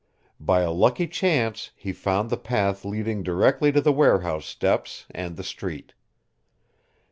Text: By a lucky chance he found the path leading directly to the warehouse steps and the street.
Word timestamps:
By 0.39 0.61
a 0.61 0.71
lucky 0.71 1.05
chance 1.05 1.69
he 1.75 1.93
found 1.93 2.31
the 2.31 2.35
path 2.37 2.83
leading 2.83 3.21
directly 3.21 3.71
to 3.71 3.81
the 3.81 3.91
warehouse 3.93 4.47
steps 4.47 5.05
and 5.11 5.37
the 5.37 5.43
street. 5.43 5.93